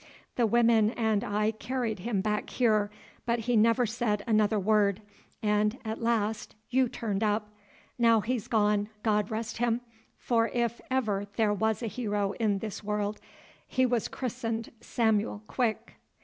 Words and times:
The 0.35 0.47
women 0.47 0.89
and 0.89 1.23
I 1.23 1.51
carried 1.51 1.99
him 1.99 2.21
back 2.21 2.49
here, 2.49 2.89
but 3.27 3.41
he 3.41 3.55
never 3.55 3.85
said 3.85 4.23
another 4.25 4.57
word, 4.59 4.99
and 5.43 5.77
at 5.85 6.01
last 6.01 6.55
you 6.71 6.89
turned 6.89 7.21
up. 7.23 7.51
Now 7.99 8.21
he's 8.21 8.47
gone, 8.47 8.89
God 9.03 9.29
rest 9.29 9.57
him, 9.57 9.81
for 10.17 10.47
if 10.55 10.81
ever 10.89 11.27
there 11.35 11.53
was 11.53 11.83
a 11.83 11.85
hero 11.87 12.31
in 12.39 12.57
this 12.57 12.83
world 12.83 13.19
he 13.67 13.85
was 13.85 14.07
christened 14.07 14.71
Samuel 14.81 15.43
Quick!" 15.45 15.93